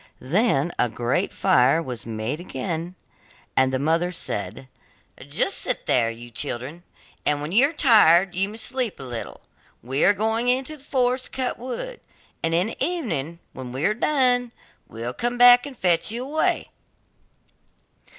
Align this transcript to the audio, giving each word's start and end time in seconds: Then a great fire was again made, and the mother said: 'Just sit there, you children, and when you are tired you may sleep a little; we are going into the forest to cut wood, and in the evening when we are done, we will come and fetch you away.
Then 0.19 0.71
a 0.79 0.89
great 0.89 1.31
fire 1.31 1.79
was 1.79 2.05
again 2.07 2.15
made, 2.17 2.95
and 3.55 3.71
the 3.71 3.77
mother 3.77 4.11
said: 4.11 4.67
'Just 5.29 5.59
sit 5.59 5.85
there, 5.85 6.09
you 6.09 6.31
children, 6.31 6.81
and 7.23 7.39
when 7.39 7.51
you 7.51 7.69
are 7.69 7.71
tired 7.71 8.33
you 8.33 8.49
may 8.49 8.57
sleep 8.57 8.99
a 8.99 9.03
little; 9.03 9.41
we 9.83 10.03
are 10.03 10.13
going 10.13 10.47
into 10.49 10.75
the 10.75 10.83
forest 10.83 11.25
to 11.25 11.31
cut 11.33 11.59
wood, 11.59 11.99
and 12.41 12.55
in 12.55 12.65
the 12.65 12.83
evening 12.83 13.37
when 13.53 13.71
we 13.71 13.85
are 13.85 13.93
done, 13.93 14.51
we 14.87 15.01
will 15.01 15.13
come 15.13 15.39
and 15.39 15.77
fetch 15.77 16.11
you 16.11 16.23
away. 16.23 16.69